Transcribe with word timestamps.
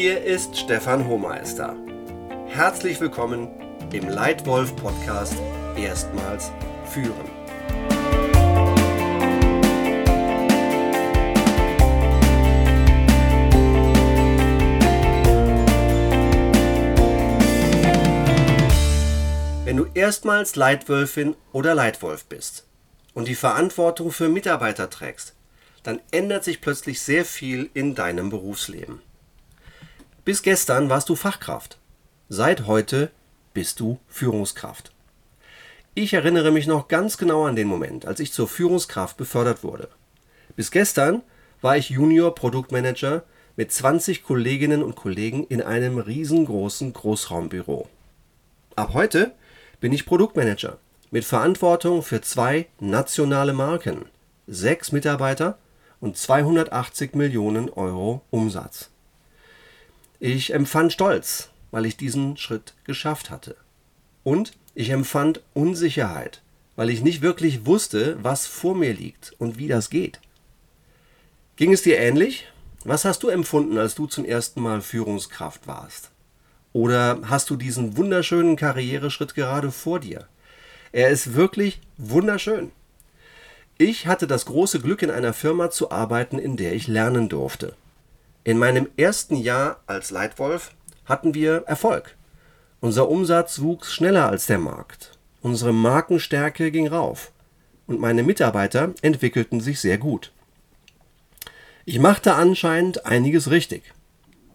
Hier 0.00 0.22
ist 0.22 0.56
Stefan 0.56 1.08
Hohmeister. 1.08 1.76
Herzlich 2.46 3.00
willkommen 3.00 3.48
im 3.92 4.08
Leitwolf 4.08 4.76
Podcast 4.76 5.34
Erstmals 5.76 6.52
führen. 6.84 7.28
Wenn 19.64 19.78
du 19.78 19.86
erstmals 19.94 20.54
Leitwölfin 20.54 21.34
oder 21.50 21.74
Leitwolf 21.74 22.24
bist 22.26 22.68
und 23.14 23.26
die 23.26 23.34
Verantwortung 23.34 24.12
für 24.12 24.28
Mitarbeiter 24.28 24.90
trägst, 24.90 25.34
dann 25.82 25.98
ändert 26.12 26.44
sich 26.44 26.60
plötzlich 26.60 27.00
sehr 27.00 27.24
viel 27.24 27.68
in 27.74 27.96
deinem 27.96 28.30
Berufsleben. 28.30 29.02
Bis 30.28 30.42
gestern 30.42 30.90
warst 30.90 31.08
du 31.08 31.16
Fachkraft. 31.16 31.78
Seit 32.28 32.66
heute 32.66 33.10
bist 33.54 33.80
du 33.80 33.98
Führungskraft. 34.08 34.92
Ich 35.94 36.12
erinnere 36.12 36.50
mich 36.50 36.66
noch 36.66 36.88
ganz 36.88 37.16
genau 37.16 37.46
an 37.46 37.56
den 37.56 37.66
Moment, 37.66 38.04
als 38.04 38.20
ich 38.20 38.30
zur 38.34 38.46
Führungskraft 38.46 39.16
befördert 39.16 39.64
wurde. 39.64 39.88
Bis 40.54 40.70
gestern 40.70 41.22
war 41.62 41.78
ich 41.78 41.88
Junior 41.88 42.34
Produktmanager 42.34 43.22
mit 43.56 43.72
20 43.72 44.22
Kolleginnen 44.22 44.82
und 44.82 44.96
Kollegen 44.96 45.46
in 45.46 45.62
einem 45.62 45.96
riesengroßen 45.96 46.92
Großraumbüro. 46.92 47.88
Ab 48.76 48.90
heute 48.92 49.32
bin 49.80 49.92
ich 49.92 50.04
Produktmanager 50.04 50.76
mit 51.10 51.24
Verantwortung 51.24 52.02
für 52.02 52.20
zwei 52.20 52.66
nationale 52.80 53.54
Marken, 53.54 54.04
sechs 54.46 54.92
Mitarbeiter 54.92 55.56
und 56.00 56.18
280 56.18 57.14
Millionen 57.14 57.70
Euro 57.70 58.20
Umsatz. 58.28 58.90
Ich 60.20 60.52
empfand 60.52 60.92
Stolz, 60.92 61.50
weil 61.70 61.86
ich 61.86 61.96
diesen 61.96 62.36
Schritt 62.36 62.74
geschafft 62.82 63.30
hatte. 63.30 63.54
Und 64.24 64.52
ich 64.74 64.90
empfand 64.90 65.40
Unsicherheit, 65.54 66.42
weil 66.74 66.90
ich 66.90 67.02
nicht 67.02 67.22
wirklich 67.22 67.66
wusste, 67.66 68.18
was 68.20 68.48
vor 68.48 68.74
mir 68.74 68.92
liegt 68.92 69.32
und 69.38 69.58
wie 69.58 69.68
das 69.68 69.90
geht. 69.90 70.18
Ging 71.54 71.72
es 71.72 71.82
dir 71.82 71.98
ähnlich? 71.98 72.48
Was 72.84 73.04
hast 73.04 73.22
du 73.22 73.28
empfunden, 73.28 73.78
als 73.78 73.94
du 73.94 74.06
zum 74.06 74.24
ersten 74.24 74.60
Mal 74.60 74.80
Führungskraft 74.80 75.68
warst? 75.68 76.10
Oder 76.72 77.20
hast 77.24 77.48
du 77.50 77.56
diesen 77.56 77.96
wunderschönen 77.96 78.56
Karriereschritt 78.56 79.36
gerade 79.36 79.70
vor 79.70 80.00
dir? 80.00 80.26
Er 80.90 81.10
ist 81.10 81.34
wirklich 81.34 81.80
wunderschön. 81.96 82.72
Ich 83.78 84.08
hatte 84.08 84.26
das 84.26 84.46
große 84.46 84.80
Glück, 84.80 85.02
in 85.02 85.10
einer 85.10 85.32
Firma 85.32 85.70
zu 85.70 85.92
arbeiten, 85.92 86.40
in 86.40 86.56
der 86.56 86.72
ich 86.72 86.88
lernen 86.88 87.28
durfte. 87.28 87.76
In 88.44 88.58
meinem 88.58 88.88
ersten 88.96 89.36
Jahr 89.36 89.80
als 89.86 90.10
Leitwolf 90.10 90.72
hatten 91.04 91.34
wir 91.34 91.64
Erfolg. 91.66 92.16
Unser 92.80 93.08
Umsatz 93.08 93.60
wuchs 93.60 93.92
schneller 93.92 94.28
als 94.28 94.46
der 94.46 94.58
Markt. 94.58 95.18
Unsere 95.42 95.72
Markenstärke 95.72 96.70
ging 96.70 96.88
rauf. 96.88 97.32
Und 97.86 98.00
meine 98.00 98.22
Mitarbeiter 98.22 98.94
entwickelten 99.02 99.60
sich 99.60 99.80
sehr 99.80 99.98
gut. 99.98 100.32
Ich 101.84 101.98
machte 101.98 102.34
anscheinend 102.34 103.06
einiges 103.06 103.50
richtig. 103.50 103.94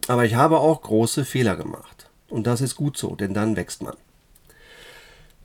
Aber 0.07 0.25
ich 0.25 0.35
habe 0.35 0.59
auch 0.59 0.81
große 0.81 1.25
Fehler 1.25 1.55
gemacht. 1.55 2.09
Und 2.29 2.47
das 2.47 2.61
ist 2.61 2.75
gut 2.75 2.97
so, 2.97 3.15
denn 3.15 3.33
dann 3.33 3.55
wächst 3.55 3.81
man. 3.81 3.95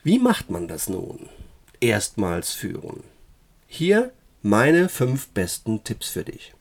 Wie 0.03 0.19
macht 0.19 0.49
man 0.49 0.67
das 0.67 0.87
nun? 0.87 1.29
Erstmals 1.79 2.53
führen. 2.53 3.03
Hier 3.67 4.11
meine 4.41 4.87
fünf 4.87 5.29
besten 5.29 5.83
Tipps 5.83 6.09
für 6.09 6.23
dich. 6.23 6.53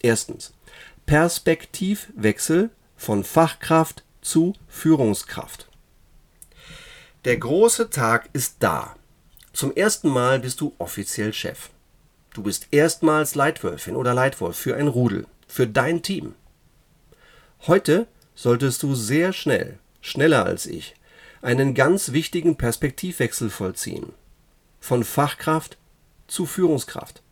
Erstens. 0.00 0.52
Perspektivwechsel 1.08 2.68
von 2.94 3.24
Fachkraft 3.24 4.04
zu 4.20 4.52
Führungskraft. 4.68 5.66
Der 7.24 7.38
große 7.38 7.88
Tag 7.88 8.28
ist 8.34 8.56
da. 8.58 8.94
Zum 9.54 9.74
ersten 9.74 10.10
Mal 10.10 10.38
bist 10.38 10.60
du 10.60 10.74
offiziell 10.76 11.32
Chef. 11.32 11.70
Du 12.34 12.42
bist 12.42 12.68
erstmals 12.72 13.34
Leitwölfin 13.36 13.96
oder 13.96 14.12
Leitwolf 14.12 14.58
für 14.58 14.76
ein 14.76 14.86
Rudel, 14.86 15.26
für 15.46 15.66
dein 15.66 16.02
Team. 16.02 16.34
Heute 17.66 18.06
solltest 18.34 18.82
du 18.82 18.94
sehr 18.94 19.32
schnell, 19.32 19.78
schneller 20.02 20.44
als 20.44 20.66
ich, 20.66 20.94
einen 21.40 21.72
ganz 21.72 22.12
wichtigen 22.12 22.56
Perspektivwechsel 22.56 23.48
vollziehen. 23.48 24.12
Von 24.78 25.04
Fachkraft 25.04 25.78
zu 26.26 26.44
Führungskraft. 26.44 27.22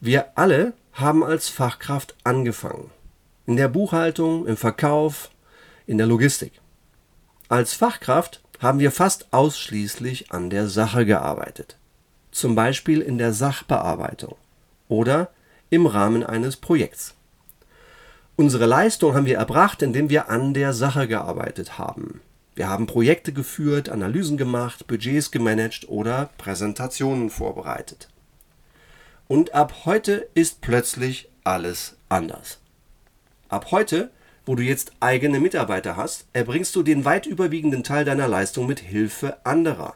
Wir 0.00 0.36
alle 0.36 0.72
haben 1.00 1.24
als 1.24 1.48
Fachkraft 1.48 2.16
angefangen. 2.24 2.90
In 3.46 3.56
der 3.56 3.68
Buchhaltung, 3.68 4.46
im 4.46 4.56
Verkauf, 4.56 5.30
in 5.86 5.98
der 5.98 6.06
Logistik. 6.06 6.52
Als 7.48 7.72
Fachkraft 7.72 8.42
haben 8.58 8.78
wir 8.78 8.90
fast 8.90 9.32
ausschließlich 9.32 10.32
an 10.32 10.50
der 10.50 10.68
Sache 10.68 11.06
gearbeitet. 11.06 11.76
Zum 12.30 12.54
Beispiel 12.54 13.00
in 13.00 13.18
der 13.18 13.32
Sachbearbeitung 13.32 14.36
oder 14.88 15.30
im 15.70 15.86
Rahmen 15.86 16.24
eines 16.24 16.56
Projekts. 16.56 17.14
Unsere 18.36 18.66
Leistung 18.66 19.14
haben 19.14 19.26
wir 19.26 19.38
erbracht, 19.38 19.82
indem 19.82 20.10
wir 20.10 20.28
an 20.28 20.54
der 20.54 20.72
Sache 20.72 21.08
gearbeitet 21.08 21.78
haben. 21.78 22.20
Wir 22.54 22.68
haben 22.68 22.86
Projekte 22.86 23.32
geführt, 23.32 23.88
Analysen 23.88 24.36
gemacht, 24.36 24.86
Budgets 24.86 25.30
gemanagt 25.30 25.88
oder 25.88 26.30
Präsentationen 26.38 27.30
vorbereitet. 27.30 28.08
Und 29.28 29.54
ab 29.54 29.84
heute 29.84 30.28
ist 30.34 30.62
plötzlich 30.62 31.28
alles 31.44 31.96
anders. 32.08 32.58
Ab 33.50 33.70
heute, 33.70 34.10
wo 34.46 34.54
du 34.54 34.62
jetzt 34.62 34.92
eigene 35.00 35.38
Mitarbeiter 35.38 35.96
hast, 35.96 36.24
erbringst 36.32 36.74
du 36.74 36.82
den 36.82 37.04
weit 37.04 37.26
überwiegenden 37.26 37.84
Teil 37.84 38.06
deiner 38.06 38.26
Leistung 38.26 38.66
mit 38.66 38.80
Hilfe 38.80 39.36
anderer. 39.44 39.94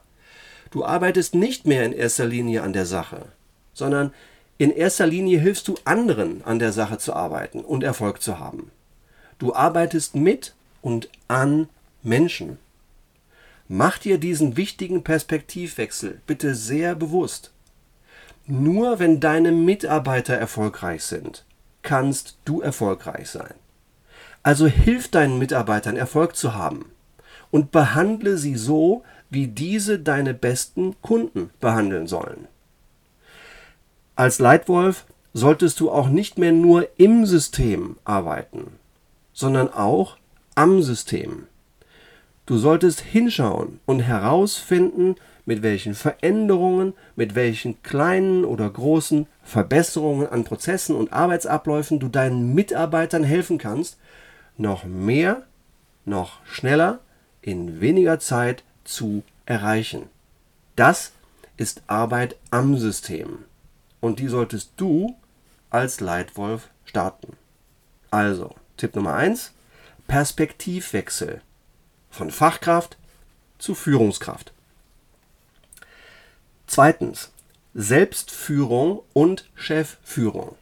Du 0.71 0.85
arbeitest 0.85 1.35
nicht 1.35 1.67
mehr 1.67 1.85
in 1.85 1.93
erster 1.93 2.27
Linie 2.27 2.63
an 2.63 2.75
der 2.75 2.87
Sache, 2.87 3.27
sondern 3.73 4.13
in 4.59 4.71
erster 4.71 5.07
Linie 5.07 5.41
hilfst 5.41 5.67
du 5.67 5.77
anderen 5.85 6.45
an 6.45 6.59
der 6.59 6.73
Sache 6.73 6.99
zu 6.99 7.15
arbeiten 7.15 7.61
und 7.61 7.83
Erfolg 7.83 8.21
zu 8.21 8.39
haben. 8.39 8.71
Du 9.39 9.55
arbeitest 9.55 10.15
mit 10.15 10.55
und 10.83 11.09
an 11.29 11.69
Menschen. 12.03 12.59
Mach 13.67 13.97
dir 13.97 14.19
diesen 14.19 14.59
wichtigen 14.59 15.03
Perspektivwechsel 15.03 16.21
bitte 16.27 16.55
sehr 16.55 16.95
bewusst. 16.95 17.51
Nur 18.47 18.99
wenn 18.99 19.21
deine 19.21 19.53
Mitarbeiter 19.53 20.35
erfolgreich 20.35 21.05
sind, 21.05 21.45
kannst 21.83 22.39
du 22.45 22.61
erfolgreich 22.61 23.31
sein. 23.31 23.55
Also 24.43 24.67
hilf 24.67 25.09
deinen 25.09 25.39
Mitarbeitern 25.39 25.97
Erfolg 25.97 26.35
zu 26.35 26.55
haben 26.55 26.87
und 27.51 27.71
behandle 27.71 28.37
sie 28.37 28.57
so, 28.57 29.05
wie 29.31 29.47
diese 29.47 29.99
deine 29.99 30.35
besten 30.35 31.01
Kunden 31.01 31.51
behandeln 31.61 32.07
sollen. 32.07 32.49
Als 34.17 34.39
Leitwolf 34.39 35.07
solltest 35.33 35.81
du 35.81 35.91
auch 35.91 36.09
nicht 36.09 36.39
mehr 36.39 36.53
nur 36.53 36.89
im 36.99 37.25
System 37.25 37.97
arbeiten, 38.05 38.73
sondern 39.33 39.73
auch 39.73 40.17
am 40.55 40.83
System. 40.83 41.47
Du 42.45 42.59
solltest 42.59 43.01
hinschauen 43.01 43.79
und 43.87 44.01
herausfinden, 44.01 45.15
mit 45.47 45.63
welchen 45.63 45.95
Veränderungen, 45.95 46.95
mit 47.15 47.37
welchen 47.37 47.83
kleinen 47.83 48.45
oder 48.45 48.69
großen 48.69 49.27
Verbesserungen 49.45 50.27
an 50.27 50.45
Prozessen 50.45 50.97
und 50.97 51.13
Arbeitsabläufen 51.13 52.01
du 52.01 52.09
deinen 52.09 52.53
Mitarbeitern 52.55 53.23
helfen 53.23 53.59
kannst, 53.59 53.97
noch 54.57 54.85
mehr, 54.85 55.43
noch 56.05 56.45
schneller, 56.45 56.99
in 57.43 57.81
weniger 57.81 58.19
Zeit 58.19 58.65
zu 58.85 59.23
erreichen. 59.47 60.09
Das 60.75 61.13
ist 61.57 61.83
Arbeit 61.87 62.37
am 62.51 62.77
System. 62.77 63.45
Und 64.01 64.19
die 64.19 64.29
solltest 64.29 64.73
du 64.77 65.15
als 65.71 66.01
Leitwolf 66.01 66.71
starten. 66.85 67.37
Also, 68.11 68.55
Tipp 68.77 68.97
Nummer 68.97 69.15
1, 69.15 69.53
Perspektivwechsel 70.09 71.41
von 72.13 72.31
Fachkraft 72.31 72.97
zu 73.59 73.75
Führungskraft. 73.75 74.53
Zweitens, 76.69 77.33
Selbstführung 77.75 79.03
und 79.15 79.51
Chefführung. 79.55 80.55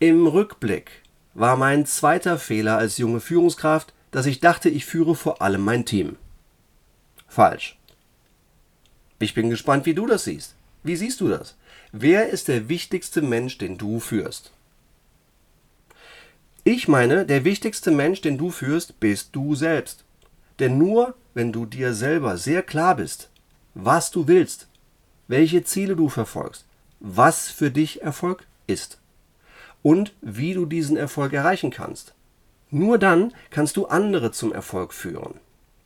Im 0.00 0.26
Rückblick 0.26 0.90
war 1.34 1.56
mein 1.56 1.86
zweiter 1.86 2.38
Fehler 2.38 2.76
als 2.76 2.98
junge 2.98 3.20
Führungskraft, 3.20 3.94
dass 4.10 4.26
ich 4.26 4.40
dachte, 4.40 4.68
ich 4.68 4.84
führe 4.84 5.14
vor 5.14 5.40
allem 5.40 5.62
mein 5.62 5.86
Team. 5.86 6.16
Falsch. 7.28 7.78
Ich 9.20 9.34
bin 9.34 9.50
gespannt, 9.50 9.86
wie 9.86 9.94
du 9.94 10.06
das 10.06 10.24
siehst. 10.24 10.54
Wie 10.82 10.96
siehst 10.96 11.20
du 11.20 11.28
das? 11.28 11.56
Wer 11.92 12.28
ist 12.28 12.48
der 12.48 12.68
wichtigste 12.68 13.22
Mensch, 13.22 13.56
den 13.58 13.78
du 13.78 14.00
führst? 14.00 14.50
Ich 16.64 16.88
meine, 16.88 17.24
der 17.24 17.44
wichtigste 17.44 17.90
Mensch, 17.90 18.20
den 18.20 18.36
du 18.36 18.50
führst, 18.50 18.98
bist 18.98 19.30
du 19.32 19.54
selbst. 19.54 20.04
Denn 20.58 20.78
nur 20.78 21.14
wenn 21.34 21.52
du 21.52 21.66
dir 21.66 21.94
selber 21.94 22.36
sehr 22.36 22.62
klar 22.62 22.96
bist, 22.96 23.30
was 23.74 24.10
du 24.10 24.28
willst, 24.28 24.68
welche 25.26 25.64
Ziele 25.64 25.96
du 25.96 26.08
verfolgst, 26.08 26.64
was 27.00 27.48
für 27.48 27.70
dich 27.70 28.02
Erfolg 28.02 28.46
ist 28.66 28.98
und 29.82 30.14
wie 30.20 30.54
du 30.54 30.64
diesen 30.66 30.96
Erfolg 30.96 31.32
erreichen 31.32 31.70
kannst. 31.70 32.14
Nur 32.70 32.98
dann 32.98 33.32
kannst 33.50 33.76
du 33.76 33.86
andere 33.86 34.32
zum 34.32 34.52
Erfolg 34.52 34.92
führen. 34.92 35.40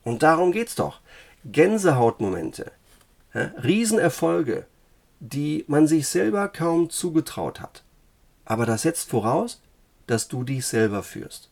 Und 0.04 0.22
darum 0.22 0.52
geht's 0.52 0.74
doch. 0.74 1.00
Gänsehautmomente, 1.44 2.72
Riesenerfolge, 3.34 4.66
die 5.20 5.64
man 5.68 5.86
sich 5.86 6.08
selber 6.08 6.48
kaum 6.48 6.90
zugetraut 6.90 7.60
hat. 7.60 7.82
Aber 8.44 8.66
das 8.66 8.82
setzt 8.82 9.10
voraus, 9.10 9.60
dass 10.06 10.28
du 10.28 10.44
dich 10.44 10.66
selber 10.66 11.02
führst. 11.02 11.50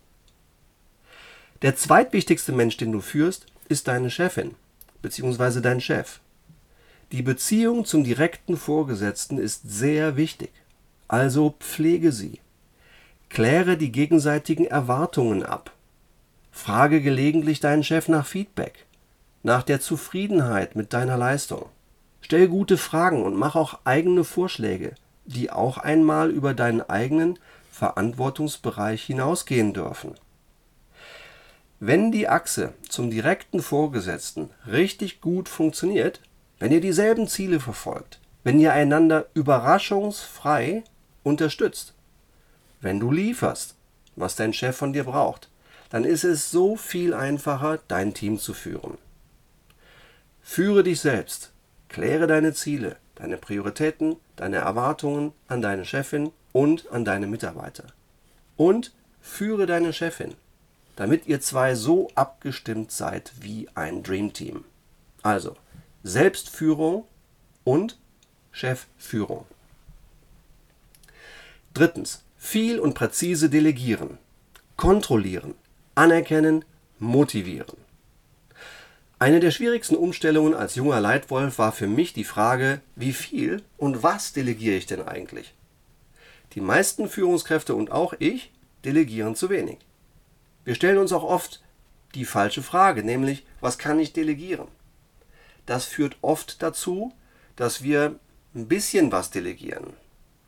Der 1.63 1.75
zweitwichtigste 1.75 2.53
Mensch, 2.53 2.77
den 2.77 2.93
du 2.93 3.01
führst, 3.01 3.47
ist 3.69 3.89
deine 3.89 4.11
Chefin 4.11 4.55
bzw. 5.01 5.61
dein 5.61 5.81
Chef. 5.81 6.21
Die 7.13 7.23
Beziehung 7.23 7.85
zum 7.85 8.05
direkten 8.05 8.57
Vorgesetzten 8.57 9.39
ist 9.39 9.63
sehr 9.65 10.17
wichtig, 10.17 10.51
also 11.09 11.55
pflege 11.61 12.13
sie. 12.13 12.41
Kläre 13.29 13.77
die 13.77 13.93
gegenseitigen 13.93 14.67
Erwartungen 14.67 15.45
ab. 15.45 15.73
Frage 16.51 17.01
gelegentlich 17.01 17.61
deinen 17.61 17.85
Chef 17.85 18.09
nach 18.09 18.27
Feedback, 18.27 18.87
nach 19.43 19.63
der 19.63 19.81
Zufriedenheit 19.81 20.75
mit 20.75 20.93
deiner 20.93 21.17
Leistung. 21.17 21.67
Stell 22.21 22.49
gute 22.49 22.77
Fragen 22.77 23.23
und 23.23 23.37
mach 23.37 23.55
auch 23.55 23.79
eigene 23.85 24.25
Vorschläge, 24.25 24.95
die 25.27 25.51
auch 25.51 25.79
einmal 25.79 26.31
über 26.31 26.55
deinen 26.55 26.83
eigenen 26.83 27.39
Verantwortungsbereich 27.71 29.05
hinausgehen 29.05 29.73
dürfen. 29.73 30.15
Wenn 31.79 32.11
die 32.11 32.27
Achse 32.27 32.73
zum 32.89 33.11
direkten 33.11 33.61
Vorgesetzten 33.61 34.49
richtig 34.67 35.21
gut 35.21 35.49
funktioniert, 35.49 36.23
wenn 36.59 36.73
ihr 36.73 36.81
dieselben 36.81 37.29
Ziele 37.29 37.61
verfolgt, 37.61 38.19
wenn 38.45 38.59
ihr 38.59 38.73
einander 38.73 39.27
überraschungsfrei 39.35 40.85
unterstützt, 41.23 41.93
wenn 42.81 42.99
du 42.99 43.13
lieferst, 43.13 43.75
was 44.15 44.37
dein 44.37 44.55
Chef 44.55 44.75
von 44.75 44.95
dir 44.95 45.05
braucht, 45.05 45.51
dann 45.91 46.05
ist 46.05 46.25
es 46.25 46.51
so 46.51 46.77
viel 46.77 47.13
einfacher, 47.13 47.79
dein 47.89 48.15
Team 48.15 48.39
zu 48.39 48.55
führen. 48.55 48.97
Führe 50.41 50.83
dich 50.83 51.01
selbst, 51.01 51.53
kläre 51.89 52.27
deine 52.27 52.55
Ziele, 52.55 52.97
deine 53.17 53.37
Prioritäten, 53.37 54.17
deine 54.37 54.57
Erwartungen 54.57 55.33
an 55.49 55.61
deine 55.61 55.85
Chefin 55.85 56.33
und 56.53 56.91
an 56.91 57.05
deine 57.05 57.27
Mitarbeiter. 57.27 57.85
Und 58.57 58.95
führe 59.21 59.67
deine 59.67 59.93
Chefin, 59.93 60.35
damit 60.97 61.27
ihr 61.27 61.41
zwei 61.41 61.75
so 61.75 62.09
abgestimmt 62.15 62.91
seid 62.91 63.33
wie 63.41 63.69
ein 63.75 64.03
Dream 64.03 64.33
Team. 64.33 64.65
Also 65.23 65.57
Selbstführung 66.03 67.05
und 67.65 67.99
Chefführung. 68.51 69.45
Drittens, 71.75 72.23
viel 72.39 72.81
und 72.81 72.95
präzise 72.95 73.51
delegieren, 73.51 74.19
kontrollieren, 74.77 75.55
anerkennen, 75.95 76.65
motivieren. 76.99 77.77
Eine 79.19 79.41
der 79.41 79.51
schwierigsten 79.51 79.97
Umstellungen 79.97 80.55
als 80.55 80.75
junger 80.75 81.01
Leitwolf 81.01 81.59
war 81.59 81.73
für 81.73 81.87
mich 81.87 82.13
die 82.13 82.25
Frage, 82.25 82.81
wie 82.95 83.13
viel 83.13 83.63
und 83.79 84.03
was 84.03 84.33
delegiere 84.33 84.77
ich 84.77 84.87
denn 84.87 85.03
eigentlich? 85.03 85.55
Die 86.53 86.61
meisten 86.61 87.09
Führungskräfte 87.09 87.75
und 87.75 87.93
auch 87.93 88.15
ich 88.19 88.53
delegieren 88.85 89.35
zu 89.35 89.51
wenig. 89.51 89.79
Wir 90.67 90.75
stellen 90.75 90.99
uns 90.99 91.13
auch 91.13 91.23
oft 91.23 91.63
die 92.17 92.25
falsche 92.25 92.61
Frage, 92.61 93.05
nämlich 93.05 93.47
was 93.61 93.79
kann 93.79 94.01
ich 94.01 94.13
delegieren? 94.13 94.67
Das 95.65 95.85
führt 95.85 96.17
oft 96.23 96.61
dazu, 96.61 97.13
dass 97.55 97.85
wir 97.85 98.19
ein 98.53 98.67
bisschen 98.67 99.13
was 99.13 99.31
delegieren, 99.31 99.93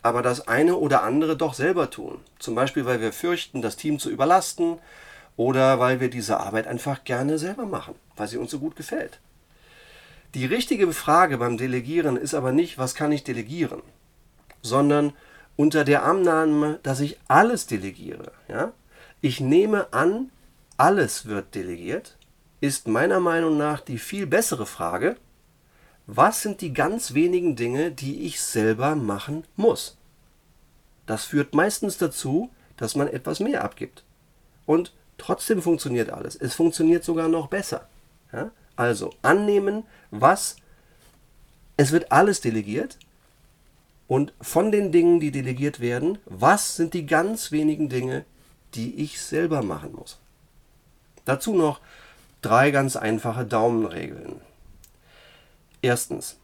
aber 0.02 0.22
das 0.22 0.48
eine 0.48 0.74
oder 0.74 1.04
andere 1.04 1.36
doch 1.36 1.54
selber 1.54 1.90
tun. 1.90 2.18
Zum 2.40 2.56
Beispiel, 2.56 2.84
weil 2.84 3.00
wir 3.00 3.12
fürchten, 3.12 3.62
das 3.62 3.76
Team 3.76 4.00
zu 4.00 4.10
überlasten 4.10 4.80
oder 5.36 5.78
weil 5.78 6.00
wir 6.00 6.10
diese 6.10 6.40
Arbeit 6.40 6.66
einfach 6.66 7.04
gerne 7.04 7.38
selber 7.38 7.66
machen, 7.66 7.94
weil 8.16 8.26
sie 8.26 8.38
uns 8.38 8.50
so 8.50 8.58
gut 8.58 8.74
gefällt. 8.74 9.20
Die 10.34 10.46
richtige 10.46 10.92
Frage 10.92 11.38
beim 11.38 11.56
Delegieren 11.58 12.16
ist 12.16 12.34
aber 12.34 12.50
nicht, 12.50 12.76
was 12.76 12.96
kann 12.96 13.12
ich 13.12 13.22
delegieren, 13.22 13.82
sondern 14.62 15.12
unter 15.54 15.84
der 15.84 16.02
Annahme, 16.02 16.80
dass 16.82 16.98
ich 16.98 17.18
alles 17.28 17.68
delegiere. 17.68 18.32
Ja? 18.48 18.72
Ich 19.20 19.40
nehme 19.40 19.92
an, 19.92 20.30
alles 20.76 21.26
wird 21.26 21.54
delegiert, 21.54 22.16
ist 22.60 22.88
meiner 22.88 23.20
Meinung 23.20 23.56
nach 23.56 23.80
die 23.80 23.98
viel 23.98 24.26
bessere 24.26 24.66
Frage, 24.66 25.16
was 26.06 26.42
sind 26.42 26.60
die 26.60 26.72
ganz 26.72 27.14
wenigen 27.14 27.54
Dinge, 27.54 27.90
die 27.90 28.22
ich 28.22 28.40
selber 28.40 28.94
machen 28.94 29.44
muss? 29.56 29.98
Das 31.06 31.24
führt 31.24 31.54
meistens 31.54 31.98
dazu, 31.98 32.50
dass 32.76 32.94
man 32.94 33.08
etwas 33.08 33.40
mehr 33.40 33.64
abgibt. 33.64 34.04
Und 34.66 34.94
trotzdem 35.18 35.60
funktioniert 35.60 36.10
alles. 36.10 36.36
Es 36.36 36.54
funktioniert 36.54 37.04
sogar 37.04 37.28
noch 37.28 37.48
besser. 37.48 37.88
Ja? 38.32 38.50
Also 38.76 39.12
annehmen, 39.22 39.84
was 40.10 40.56
es 41.76 41.92
wird 41.92 42.12
alles 42.12 42.40
delegiert. 42.40 42.98
Und 44.06 44.32
von 44.40 44.72
den 44.72 44.92
Dingen, 44.92 45.20
die 45.20 45.30
delegiert 45.30 45.80
werden, 45.80 46.18
was 46.24 46.76
sind 46.76 46.94
die 46.94 47.06
ganz 47.06 47.52
wenigen 47.52 47.88
Dinge, 47.88 48.24
die 48.74 48.96
ich 48.96 49.20
selber 49.20 49.62
machen 49.62 49.92
muss? 49.92 50.18
Dazu 51.24 51.54
noch 51.54 51.80
drei 52.42 52.70
ganz 52.70 52.96
einfache 52.96 53.44
Daumenregeln. 53.44 54.40
Erstens, 55.82 56.36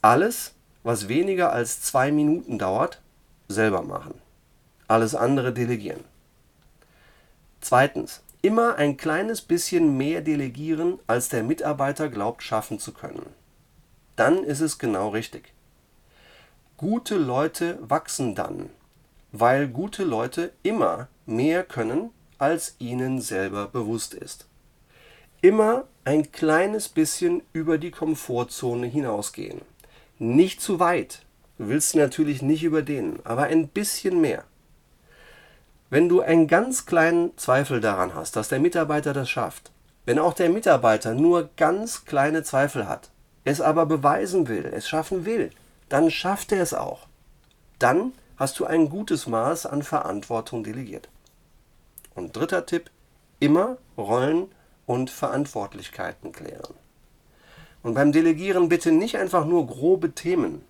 alles, 0.00 0.54
was 0.82 1.08
weniger 1.08 1.52
als 1.52 1.82
zwei 1.82 2.10
Minuten 2.10 2.58
dauert, 2.58 3.00
selber 3.48 3.82
machen. 3.82 4.14
Alles 4.88 5.14
andere 5.14 5.52
delegieren. 5.52 6.04
Zweitens, 7.60 8.22
immer 8.42 8.74
ein 8.76 8.96
kleines 8.96 9.40
bisschen 9.40 9.96
mehr 9.96 10.20
delegieren, 10.20 10.98
als 11.06 11.28
der 11.28 11.44
Mitarbeiter 11.44 12.08
glaubt 12.08 12.42
schaffen 12.42 12.78
zu 12.78 12.92
können. 12.92 13.26
Dann 14.16 14.44
ist 14.44 14.60
es 14.60 14.78
genau 14.78 15.10
richtig. 15.10 15.52
Gute 16.76 17.16
Leute 17.16 17.78
wachsen 17.80 18.34
dann, 18.34 18.70
weil 19.30 19.68
gute 19.68 20.02
Leute 20.02 20.52
immer 20.62 21.06
mehr 21.26 21.64
können, 21.64 22.10
als 22.38 22.76
ihnen 22.78 23.20
selber 23.20 23.66
bewusst 23.66 24.14
ist 24.14 24.46
immer 25.42 25.84
ein 26.04 26.30
kleines 26.30 26.88
bisschen 26.88 27.42
über 27.52 27.76
die 27.76 27.90
Komfortzone 27.90 28.86
hinausgehen. 28.86 29.60
Nicht 30.18 30.62
zu 30.62 30.78
weit. 30.80 31.22
Du 31.58 31.68
willst 31.68 31.90
sie 31.90 31.98
natürlich 31.98 32.42
nicht 32.42 32.62
überdehnen, 32.62 33.18
aber 33.24 33.42
ein 33.44 33.68
bisschen 33.68 34.20
mehr. 34.20 34.44
Wenn 35.90 36.08
du 36.08 36.20
einen 36.20 36.46
ganz 36.46 36.86
kleinen 36.86 37.36
Zweifel 37.36 37.80
daran 37.80 38.14
hast, 38.14 38.36
dass 38.36 38.48
der 38.48 38.60
Mitarbeiter 38.60 39.12
das 39.12 39.28
schafft, 39.28 39.72
wenn 40.06 40.18
auch 40.18 40.32
der 40.32 40.48
Mitarbeiter 40.48 41.14
nur 41.14 41.50
ganz 41.56 42.04
kleine 42.04 42.44
Zweifel 42.44 42.88
hat, 42.88 43.10
es 43.44 43.60
aber 43.60 43.84
beweisen 43.84 44.48
will, 44.48 44.64
es 44.64 44.88
schaffen 44.88 45.26
will, 45.26 45.50
dann 45.88 46.10
schafft 46.10 46.52
er 46.52 46.62
es 46.62 46.72
auch. 46.72 47.08
Dann 47.78 48.12
hast 48.36 48.58
du 48.58 48.64
ein 48.64 48.88
gutes 48.88 49.26
Maß 49.26 49.66
an 49.66 49.82
Verantwortung 49.82 50.64
delegiert. 50.64 51.08
Und 52.14 52.36
dritter 52.36 52.66
Tipp, 52.66 52.90
immer 53.40 53.78
Rollen 53.96 54.48
und 54.86 55.10
Verantwortlichkeiten 55.10 56.32
klären. 56.32 56.74
Und 57.82 57.94
beim 57.94 58.12
Delegieren 58.12 58.68
bitte 58.68 58.92
nicht 58.92 59.16
einfach 59.16 59.44
nur 59.44 59.66
grobe 59.66 60.12
Themen, 60.12 60.62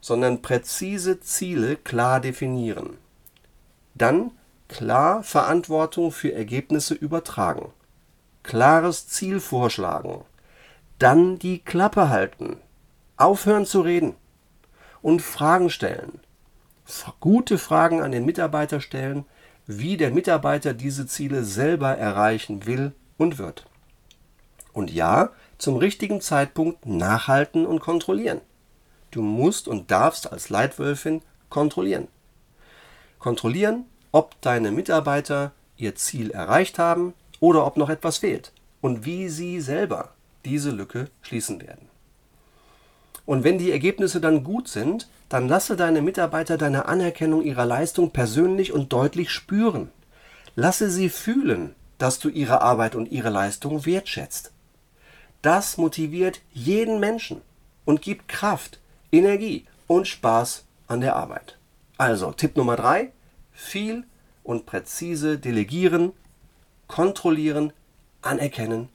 sondern 0.00 0.42
präzise 0.42 1.20
Ziele 1.20 1.76
klar 1.76 2.20
definieren. 2.20 2.98
Dann 3.94 4.32
klar 4.68 5.22
Verantwortung 5.22 6.12
für 6.12 6.32
Ergebnisse 6.32 6.94
übertragen. 6.94 7.72
Klares 8.42 9.08
Ziel 9.08 9.40
vorschlagen. 9.40 10.24
Dann 10.98 11.38
die 11.38 11.58
Klappe 11.58 12.08
halten. 12.08 12.58
Aufhören 13.16 13.66
zu 13.66 13.80
reden. 13.80 14.14
Und 15.02 15.22
Fragen 15.22 15.70
stellen. 15.70 16.20
Gute 17.20 17.58
Fragen 17.58 18.02
an 18.02 18.12
den 18.12 18.24
Mitarbeiter 18.24 18.80
stellen, 18.80 19.24
wie 19.66 19.96
der 19.96 20.10
Mitarbeiter 20.10 20.74
diese 20.74 21.06
Ziele 21.06 21.44
selber 21.44 21.96
erreichen 21.96 22.66
will 22.66 22.92
und 23.16 23.38
wird. 23.38 23.64
Und 24.72 24.90
ja, 24.90 25.30
zum 25.56 25.76
richtigen 25.76 26.20
Zeitpunkt 26.20 26.84
nachhalten 26.84 27.64
und 27.64 27.80
kontrollieren. 27.80 28.40
Du 29.10 29.22
musst 29.22 29.68
und 29.68 29.90
darfst 29.90 30.30
als 30.30 30.50
Leitwölfin 30.50 31.22
kontrollieren. 31.48 32.08
Kontrollieren, 33.18 33.86
ob 34.12 34.40
deine 34.42 34.72
Mitarbeiter 34.72 35.52
ihr 35.76 35.94
Ziel 35.94 36.30
erreicht 36.30 36.78
haben 36.78 37.14
oder 37.40 37.66
ob 37.66 37.76
noch 37.76 37.88
etwas 37.88 38.18
fehlt 38.18 38.52
und 38.80 39.06
wie 39.06 39.28
sie 39.28 39.60
selber 39.60 40.12
diese 40.44 40.70
Lücke 40.70 41.08
schließen 41.22 41.62
werden. 41.62 41.93
Und 43.26 43.44
wenn 43.44 43.58
die 43.58 43.70
Ergebnisse 43.70 44.20
dann 44.20 44.44
gut 44.44 44.68
sind, 44.68 45.08
dann 45.28 45.48
lasse 45.48 45.76
deine 45.76 46.02
Mitarbeiter 46.02 46.58
deine 46.58 46.86
Anerkennung 46.86 47.42
ihrer 47.42 47.64
Leistung 47.64 48.10
persönlich 48.10 48.72
und 48.72 48.92
deutlich 48.92 49.30
spüren. 49.30 49.90
Lasse 50.56 50.90
sie 50.90 51.08
fühlen, 51.08 51.74
dass 51.98 52.18
du 52.18 52.28
ihre 52.28 52.60
Arbeit 52.60 52.94
und 52.94 53.10
ihre 53.10 53.30
Leistung 53.30 53.86
wertschätzt. 53.86 54.52
Das 55.42 55.78
motiviert 55.78 56.40
jeden 56.52 57.00
Menschen 57.00 57.40
und 57.84 58.02
gibt 58.02 58.28
Kraft, 58.28 58.80
Energie 59.10 59.64
und 59.86 60.06
Spaß 60.06 60.64
an 60.86 61.00
der 61.00 61.16
Arbeit. 61.16 61.58
Also 61.96 62.32
Tipp 62.32 62.56
Nummer 62.56 62.76
drei: 62.76 63.12
viel 63.52 64.04
und 64.42 64.66
präzise 64.66 65.38
delegieren, 65.38 66.12
kontrollieren, 66.88 67.72
anerkennen, 68.22 68.88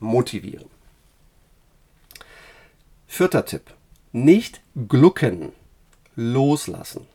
motivieren. 0.00 0.75
Vierter 3.16 3.46
Tipp. 3.46 3.72
Nicht 4.12 4.60
glucken. 4.88 5.54
Loslassen. 6.16 7.06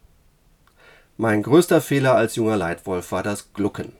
Mein 1.15 1.43
größter 1.43 1.79
Fehler 1.79 2.15
als 2.15 2.37
junger 2.37 2.57
Leitwolf 2.57 3.11
war 3.11 3.21
das 3.21 3.53
Glucken. 3.53 3.93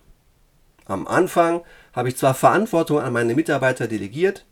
Am 0.85 1.05
Anfang 1.05 1.61
habe 1.93 2.09
ich 2.09 2.17
zwar 2.17 2.33
Verantwortung 2.33 2.99
an 2.99 3.13
meine 3.13 3.35
Mitarbeiter 3.35 3.87
delegiert, 3.87 4.47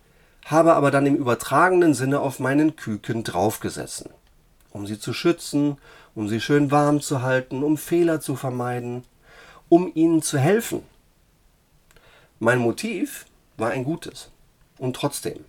habe 0.45 0.75
aber 0.75 0.91
dann 0.91 1.07
im 1.07 1.15
übertragenen 1.15 1.95
Sinne 1.95 2.19
auf 2.19 2.37
meinen 2.39 2.75
Küken 2.75 3.23
draufgesessen, 3.23 4.11
um 4.69 4.85
sie 4.85 4.99
zu 4.99 5.11
schützen, 5.11 5.79
um 6.13 6.29
sie 6.29 6.41
schön 6.41 6.69
warm 6.69 7.01
zu 7.01 7.23
halten, 7.23 7.63
um 7.63 7.77
Fehler 7.77 8.21
zu 8.21 8.35
vermeiden, 8.35 9.05
um 9.69 9.91
ihnen 9.95 10.21
zu 10.21 10.37
helfen. 10.37 10.83
Mein 12.37 12.59
Motiv 12.59 13.25
war 13.57 13.71
ein 13.71 13.85
gutes. 13.85 14.29
Und 14.77 14.95
trotzdem, 14.95 15.45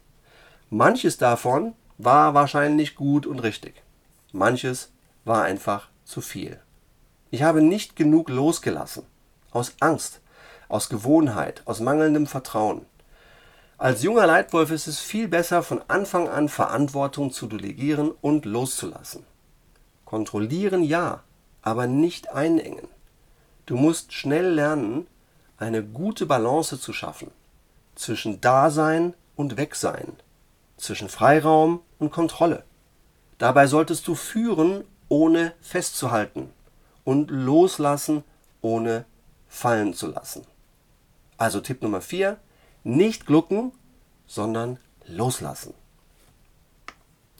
manches 0.70 1.18
davon 1.18 1.74
war 2.04 2.34
wahrscheinlich 2.34 2.94
gut 2.94 3.26
und 3.26 3.40
richtig. 3.40 3.82
Manches 4.32 4.90
war 5.24 5.42
einfach 5.42 5.88
zu 6.04 6.20
viel. 6.20 6.60
Ich 7.30 7.42
habe 7.42 7.62
nicht 7.62 7.96
genug 7.96 8.28
losgelassen. 8.28 9.04
Aus 9.50 9.74
Angst, 9.80 10.20
aus 10.68 10.88
Gewohnheit, 10.88 11.62
aus 11.66 11.80
mangelndem 11.80 12.26
Vertrauen. 12.26 12.86
Als 13.78 14.02
junger 14.02 14.26
Leitwolf 14.26 14.70
ist 14.70 14.86
es 14.86 15.00
viel 15.00 15.28
besser, 15.28 15.62
von 15.62 15.82
Anfang 15.88 16.28
an 16.28 16.48
Verantwortung 16.48 17.32
zu 17.32 17.46
delegieren 17.46 18.12
und 18.20 18.44
loszulassen. 18.44 19.24
Kontrollieren 20.04 20.82
ja, 20.82 21.22
aber 21.62 21.86
nicht 21.86 22.30
einengen. 22.30 22.88
Du 23.66 23.76
musst 23.76 24.12
schnell 24.12 24.54
lernen, 24.54 25.06
eine 25.56 25.82
gute 25.82 26.26
Balance 26.26 26.80
zu 26.80 26.92
schaffen 26.92 27.30
zwischen 27.94 28.40
Dasein 28.40 29.14
und 29.36 29.56
Wegsein, 29.56 30.14
zwischen 30.82 31.08
Freiraum 31.08 31.80
und 31.98 32.10
Kontrolle. 32.10 32.64
Dabei 33.38 33.66
solltest 33.66 34.06
du 34.06 34.14
führen, 34.14 34.84
ohne 35.08 35.52
festzuhalten 35.60 36.50
und 37.04 37.30
loslassen, 37.30 38.22
ohne 38.60 39.04
fallen 39.48 39.94
zu 39.94 40.08
lassen. 40.08 40.46
Also 41.36 41.60
Tipp 41.60 41.82
Nummer 41.82 42.00
4, 42.00 42.38
nicht 42.84 43.26
glucken, 43.26 43.72
sondern 44.26 44.78
loslassen. 45.06 45.74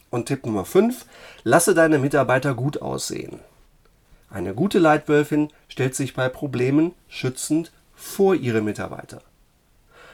Und 0.09 0.25
Tipp 0.25 0.45
Nummer 0.45 0.65
5, 0.65 1.05
lasse 1.43 1.73
deine 1.73 1.99
Mitarbeiter 1.99 2.53
gut 2.53 2.81
aussehen. 2.81 3.39
Eine 4.29 4.53
gute 4.53 4.79
Leitwölfin 4.79 5.49
stellt 5.67 5.95
sich 5.95 6.13
bei 6.13 6.29
Problemen 6.29 6.93
schützend 7.07 7.71
vor 7.95 8.35
ihre 8.35 8.61
Mitarbeiter. 8.61 9.21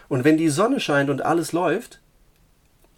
Und 0.09 0.23
wenn 0.23 0.37
die 0.37 0.49
Sonne 0.49 0.79
scheint 0.79 1.09
und 1.09 1.23
alles 1.23 1.51
läuft 1.51 1.99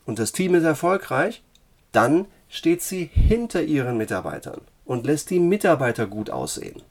und 0.10 0.18
das 0.18 0.32
Team 0.32 0.56
ist 0.56 0.64
erfolgreich, 0.64 1.44
dann 1.92 2.26
steht 2.48 2.82
sie 2.82 3.12
hinter 3.14 3.62
ihren 3.62 3.96
Mitarbeitern 3.96 4.62
und 4.84 5.06
lässt 5.06 5.30
die 5.30 5.40
Mitarbeiter 5.40 6.08
gut 6.08 6.32
aussehen. 6.32 6.82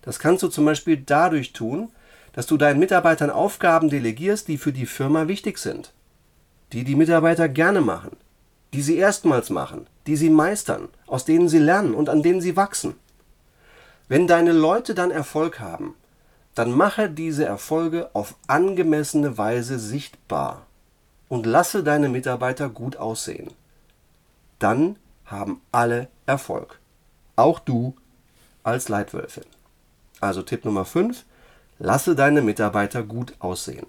Das 0.00 0.18
kannst 0.18 0.42
du 0.42 0.48
zum 0.48 0.64
Beispiel 0.64 0.96
dadurch 0.96 1.52
tun, 1.52 1.90
dass 2.32 2.46
du 2.46 2.56
deinen 2.56 2.80
Mitarbeitern 2.80 3.28
Aufgaben 3.28 3.90
delegierst, 3.90 4.48
die 4.48 4.56
für 4.56 4.72
die 4.72 4.86
Firma 4.86 5.28
wichtig 5.28 5.58
sind, 5.58 5.92
die 6.72 6.84
die 6.84 6.94
Mitarbeiter 6.94 7.50
gerne 7.50 7.82
machen, 7.82 8.16
die 8.72 8.80
sie 8.80 8.96
erstmals 8.96 9.50
machen, 9.50 9.86
die 10.06 10.16
sie 10.16 10.30
meistern, 10.30 10.88
aus 11.06 11.26
denen 11.26 11.50
sie 11.50 11.58
lernen 11.58 11.92
und 11.92 12.08
an 12.08 12.22
denen 12.22 12.40
sie 12.40 12.56
wachsen. 12.56 12.94
Wenn 14.08 14.26
deine 14.26 14.52
Leute 14.52 14.94
dann 14.94 15.10
Erfolg 15.10 15.60
haben, 15.60 15.96
dann 16.54 16.72
mache 16.72 17.10
diese 17.10 17.44
Erfolge 17.44 18.08
auf 18.14 18.36
angemessene 18.46 19.36
Weise 19.36 19.78
sichtbar 19.78 20.66
und 21.28 21.46
lasse 21.46 21.82
deine 21.82 22.08
Mitarbeiter 22.08 22.68
gut 22.68 22.96
aussehen. 22.96 23.50
Dann 24.58 24.96
haben 25.24 25.60
alle 25.72 26.08
Erfolg. 26.26 26.78
Auch 27.36 27.58
du 27.58 27.94
als 28.62 28.88
Leitwölfin. 28.88 29.44
Also 30.20 30.42
Tipp 30.42 30.64
Nummer 30.64 30.84
5, 30.84 31.24
Lasse 31.78 32.16
deine 32.16 32.42
Mitarbeiter 32.42 33.04
gut 33.04 33.34
aussehen. 33.38 33.86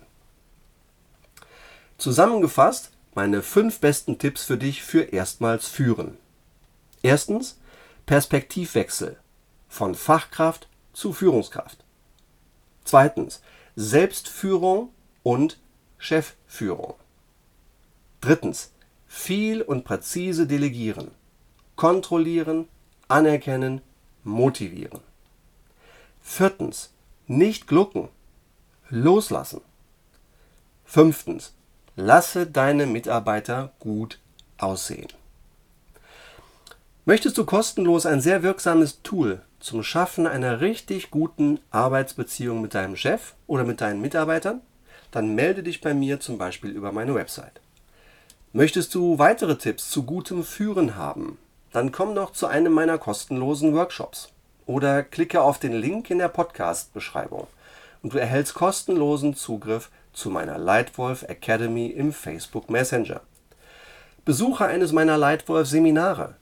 Zusammengefasst 1.98 2.92
meine 3.16 3.42
fünf 3.42 3.80
besten 3.80 4.20
Tipps 4.20 4.46
für 4.46 4.58
dich 4.58 4.84
für 4.84 5.02
erstmals 5.02 5.68
führen. 5.68 6.18
Erstens 7.02 7.58
Perspektivwechsel 8.06 9.18
von 9.68 9.96
Fachkraft 9.96 10.68
zu 10.94 11.14
Führungskraft. 11.14 11.84
Zweitens 12.86 13.42
Selbstführung 13.76 14.90
und 15.24 15.60
Chefführung. 15.98 16.94
Drittens 18.22 18.72
viel 19.08 19.62
und 19.62 19.86
präzise 19.86 20.46
delegieren, 20.46 21.12
kontrollieren, 21.76 22.68
anerkennen, 23.08 23.82
motivieren. 24.24 25.02
Viertens 26.22 26.94
nicht 27.28 27.68
glucken. 27.68 28.10
Loslassen. 28.90 29.62
Fünftens. 30.86 31.54
Lasse 31.96 32.48
deine 32.48 32.86
Mitarbeiter 32.86 33.72
gut 33.80 34.20
aussehen. 34.58 35.10
Möchtest 37.06 37.38
du 37.38 37.46
kostenlos 37.46 38.06
ein 38.06 38.22
sehr 38.22 38.44
wirksames 38.44 39.02
Tool 39.02 39.42
zum 39.60 39.84
Schaffen 39.84 40.28
einer 40.28 40.62
richtig 40.62 41.12
guten 41.12 41.60
Arbeitsbeziehung 41.72 42.62
mit 42.62 42.74
deinem 42.74 42.96
Chef 42.96 43.34
oder 43.48 43.64
mit 43.64 43.82
deinen 43.82 44.02
Mitarbeitern? 44.02 44.62
Dann 45.12 45.36
melde 45.36 45.64
dich 45.64 45.82
bei 45.82 45.94
mir 45.94 46.20
zum 46.20 46.38
Beispiel 46.38 46.72
über 46.72 46.92
meine 46.92 47.16
Website. 47.16 47.62
Möchtest 48.52 48.96
du 48.96 49.20
weitere 49.20 49.58
Tipps 49.58 49.92
zu 49.92 50.04
gutem 50.04 50.44
Führen 50.44 50.96
haben? 50.96 51.38
Dann 51.72 51.92
komm 51.92 52.16
doch 52.16 52.32
zu 52.32 52.48
einem 52.48 52.74
meiner 52.74 52.98
kostenlosen 52.98 53.76
Workshops 53.76 54.30
oder 54.66 55.04
klicke 55.04 55.42
auf 55.42 55.60
den 55.60 55.74
Link 55.74 56.10
in 56.10 56.18
der 56.18 56.30
Podcast-Beschreibung 56.30 57.46
und 58.02 58.14
du 58.14 58.18
erhältst 58.18 58.56
kostenlosen 58.56 59.36
Zugriff 59.36 59.92
zu 60.14 60.32
meiner 60.32 60.58
Lightwolf 60.58 61.22
Academy 61.24 61.88
im 61.88 62.12
Facebook 62.12 62.72
Messenger. 62.72 63.22
Besuche 64.26 64.66
eines 64.66 64.94
meiner 64.94 65.20
Lightwolf-Seminare. 65.20 66.34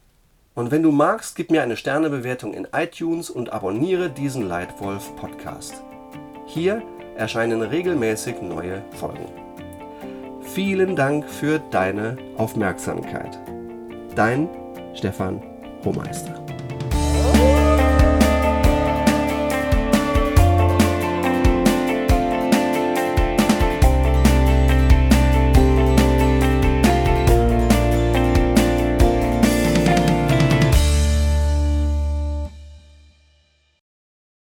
Und 0.56 0.72
wenn 0.72 0.84
du 0.84 0.94
magst, 0.94 1.36
gib 1.36 1.52
mir 1.52 1.62
eine 1.62 1.76
Sternebewertung 1.76 2.54
in 2.54 2.70
iTunes 2.72 3.30
und 3.30 3.52
abonniere 3.52 4.10
diesen 4.10 4.48
Lightwolf 4.48 5.14
Podcast. 5.18 5.84
Hier 6.46 6.82
erscheinen 7.18 7.62
regelmäßig 7.62 8.42
neue 8.42 8.82
Folgen. 8.92 9.47
Vielen 10.58 10.96
Dank 10.96 11.30
für 11.30 11.60
deine 11.60 12.18
Aufmerksamkeit. 12.36 13.38
Dein 14.16 14.50
Stefan 14.96 15.40
Hohmeister. 15.86 16.47